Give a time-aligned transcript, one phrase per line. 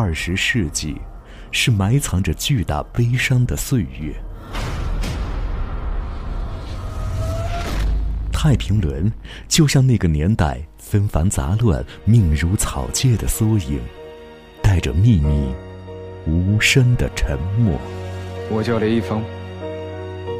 [0.00, 0.96] 二十世纪，
[1.50, 4.14] 是埋藏着巨大悲伤的岁月。
[8.32, 9.12] 太平轮
[9.48, 13.80] 就像那个年代纷繁杂乱、命如草芥的缩影，
[14.62, 15.52] 带着秘密、
[16.28, 17.76] 无声的沉默。
[18.52, 19.20] 我叫雷一峰，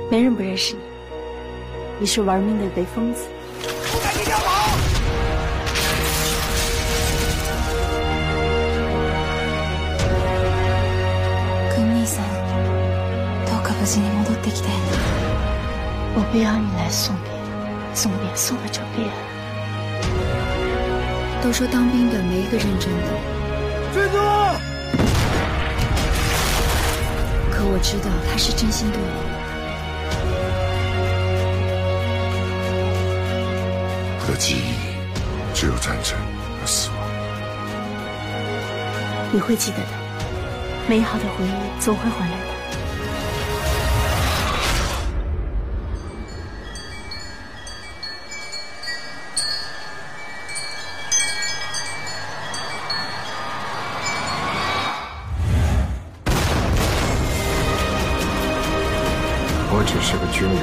[0.09, 0.81] 没人不认识你，
[1.99, 3.25] 你是玩命的雷疯子。
[14.48, 14.70] ってきて。
[16.16, 17.32] 我不要你来送别。
[17.94, 19.06] 送别送了就别。
[21.42, 23.08] 都说当兵的没一个认真的。
[23.94, 24.18] 追住！
[27.52, 29.06] 可我知道他是真心对我。
[34.22, 34.74] 我的记忆
[35.54, 36.18] 只有战争
[36.60, 36.98] 和死亡。
[39.32, 39.94] 你会记得的，
[40.88, 42.57] 美好的回忆总会回来的。
[59.91, 60.55] 只是个军人，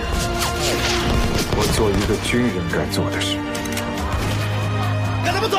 [1.57, 3.35] 我做一个军人该做的事。
[5.25, 5.57] 跟他们走！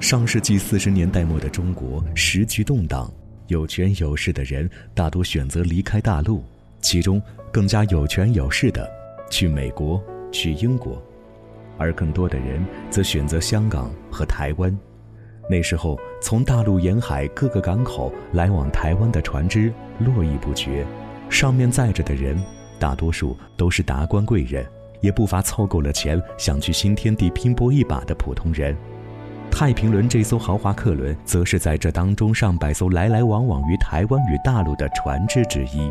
[0.00, 3.10] 上世纪四十年代末的中国时局动荡，
[3.46, 6.44] 有权有势的人大多选择离开大陆。
[6.80, 7.20] 其中
[7.52, 8.88] 更加有权有势的
[9.30, 11.02] 去美国、去英国，
[11.78, 14.76] 而更多的人则选择香港和台湾。
[15.48, 20.84] 那时候，从大陆沿海各个港口来往台湾的船只络绎不绝，
[21.30, 22.36] 上面载着的人
[22.78, 24.66] 大多数都是达官贵人，
[25.00, 28.76] 也不乏凑够了钱想去新天地拼搏一把的普通人。
[29.48, 35.90] 太平轮这艘豪华客轮，则是在这当中上百艘来来往往于台湾与大陆的船只之一。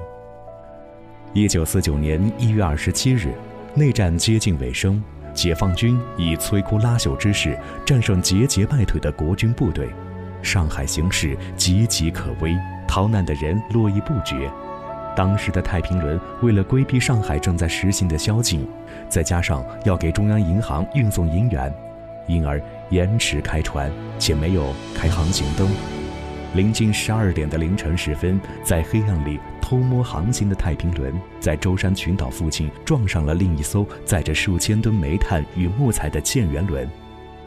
[1.35, 3.27] 一九四九年一月二十七日，
[3.73, 5.03] 内战接近尾声，
[5.33, 9.89] 解放军以摧枯拉朽之势战胜节节败退的国军部队，
[10.41, 12.55] 上海形势岌岌可危，
[12.87, 14.49] 逃难的人络绎不绝。
[15.13, 18.65] 当时的太平轮为了规避上海正在实行的宵禁，
[19.09, 21.69] 再加上要给中央银行运送银元，
[22.27, 25.67] 因而延迟开船，且没有开航行灯。
[26.55, 29.37] 临近十二点的凌晨时分，在黑暗里。
[29.61, 36.87] 偷摸航行的太平轮在舟山群岛附近撞上了另一艘载着数千吨煤炭与木材的建元轮，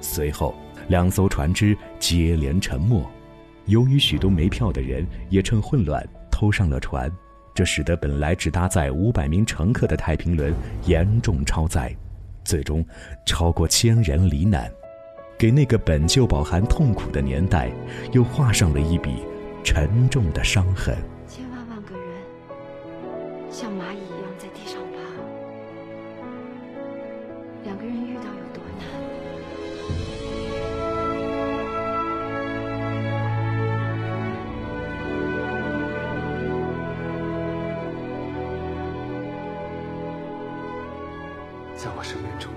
[0.00, 0.52] 随后
[0.88, 3.08] 两艘船只接连沉没。
[3.66, 7.08] 由于许多没票的人也趁混乱偷上了船，
[7.54, 10.52] 这使得本来只搭载五百名乘客的太平轮
[10.86, 11.94] 严重超载，
[12.42, 12.84] 最终
[13.24, 14.68] 超过千人罹难，
[15.38, 17.70] 给那个本就饱含痛苦的年代
[18.10, 19.22] 又画上了一笔
[19.62, 20.96] 沉重的伤痕。
[21.28, 22.04] 千万万个人
[23.48, 24.98] 像蚂蚁一样在地上爬
[27.62, 28.82] 两个人遇到有多难
[41.76, 42.50] 在我生命中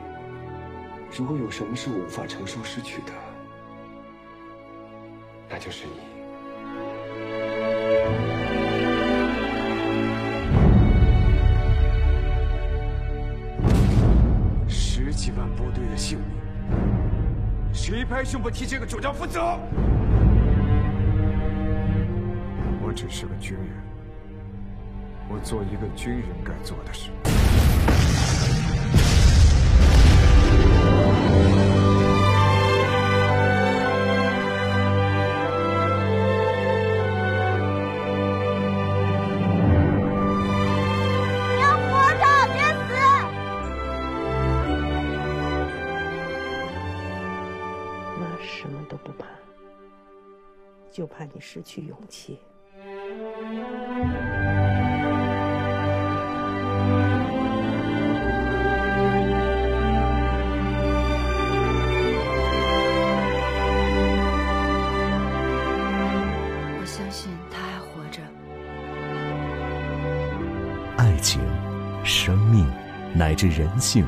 [1.17, 3.11] 如果有什么是我无法承受失去的，
[5.49, 5.91] 那就是你。
[14.69, 16.27] 十几万部队的性命，
[17.73, 19.59] 谁拍胸脯替这个主将负责？
[22.81, 23.67] 我只是个军人，
[25.29, 27.11] 我做一个军人该做的事。
[50.91, 52.37] 就怕你失去勇气。
[66.77, 68.21] 我相信他还活着。
[70.97, 71.41] 爱情、
[72.03, 72.69] 生命
[73.15, 74.05] 乃至人性，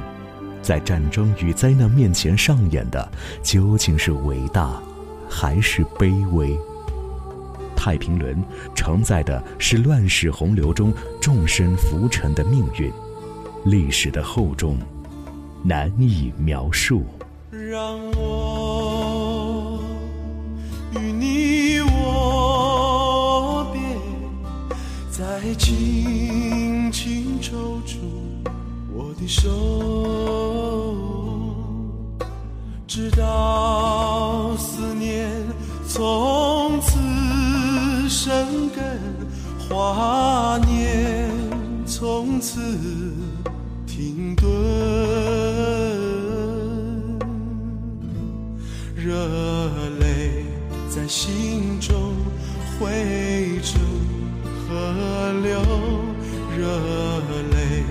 [0.63, 3.12] 在战争与灾难面前上演的，
[3.44, 4.81] 究竟是伟大，
[5.30, 6.57] 还是卑微？
[7.75, 8.42] 太平轮，
[8.74, 12.89] 承载的是乱世洪流中众生浮沉的命运，
[13.65, 14.77] 历史的厚重，
[15.62, 17.04] 难以描述。
[17.51, 19.83] 让我
[20.94, 23.81] 与你我别，
[25.12, 26.12] 再轻
[38.44, 39.00] 生根，
[39.69, 41.31] 华年
[41.86, 42.60] 从此
[43.88, 44.45] 停顿。
[48.98, 49.16] 热
[50.01, 50.44] 泪
[50.90, 52.16] 在心中
[52.78, 53.80] 汇成
[54.68, 55.62] 河流，
[56.57, 56.68] 热
[57.54, 57.86] 泪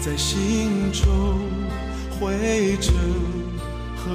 [0.00, 1.40] 在心中
[2.20, 2.94] 汇成
[3.96, 4.12] 河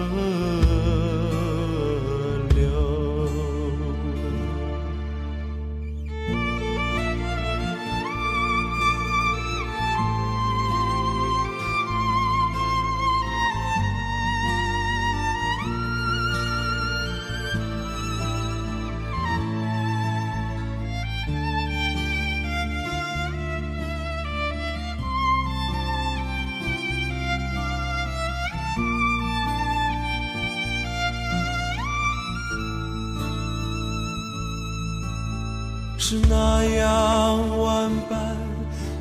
[36.11, 38.35] 是那样万般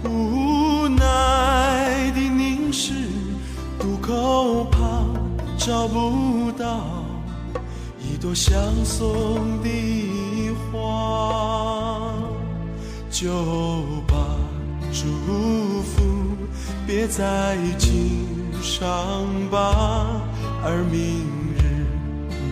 [0.05, 2.93] 无奈的凝视，
[3.81, 5.13] 渡口旁
[5.59, 7.05] 找不到
[7.99, 9.69] 一朵相送的
[10.71, 12.15] 花，
[13.11, 13.29] 就
[14.07, 14.15] 把
[14.93, 16.05] 祝福
[16.87, 18.25] 别在襟
[18.63, 18.87] 上
[19.51, 20.07] 吧，
[20.63, 21.27] 而明
[21.59, 21.85] 日，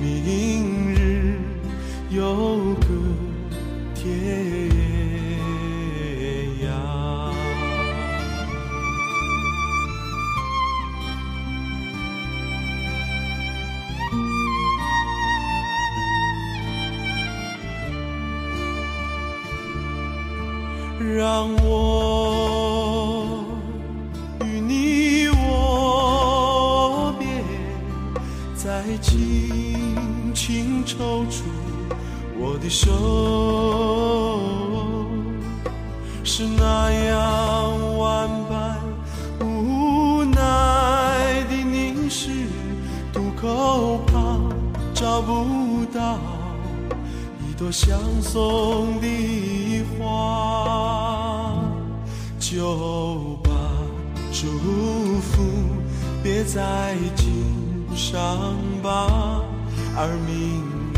[0.02, 1.38] 明日
[2.10, 2.88] 有个。
[4.00, 4.48] 天
[21.19, 23.44] 让我
[24.44, 27.26] 与你握别，
[28.55, 31.43] 再轻轻抽出
[32.38, 32.93] 我的手，
[36.23, 38.79] 是那样万般
[39.41, 42.31] 无奈的凝视，
[43.12, 44.53] 渡口旁
[44.94, 46.17] 找不到。
[47.58, 51.60] 朵相送的花，
[52.38, 53.50] 就把
[54.32, 54.46] 祝
[55.20, 55.43] 福
[56.22, 57.26] 别在襟
[57.96, 59.43] 上吧，
[59.96, 60.62] 而明
[60.94, 60.98] 日。